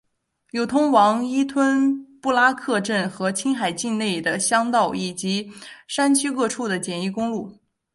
[0.49, 5.51] 有通往依吞布拉克镇和青海境内的乡道以及
[5.87, 7.55] 山区各处的简易公路。